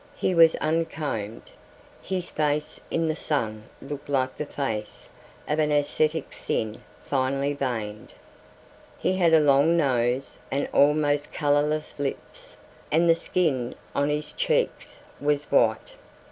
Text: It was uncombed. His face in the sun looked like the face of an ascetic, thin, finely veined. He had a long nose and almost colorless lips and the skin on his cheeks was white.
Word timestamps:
It 0.19 0.35
was 0.35 0.55
uncombed. 0.55 1.51
His 2.01 2.27
face 2.31 2.79
in 2.89 3.07
the 3.07 3.15
sun 3.15 3.65
looked 3.83 4.09
like 4.09 4.35
the 4.35 4.47
face 4.47 5.07
of 5.47 5.59
an 5.59 5.69
ascetic, 5.69 6.33
thin, 6.33 6.81
finely 7.05 7.53
veined. 7.53 8.15
He 8.97 9.17
had 9.17 9.31
a 9.31 9.39
long 9.39 9.77
nose 9.77 10.39
and 10.49 10.67
almost 10.73 11.31
colorless 11.31 11.99
lips 11.99 12.57
and 12.91 13.07
the 13.07 13.13
skin 13.13 13.75
on 13.93 14.09
his 14.09 14.31
cheeks 14.33 15.01
was 15.19 15.43
white. 15.51 15.93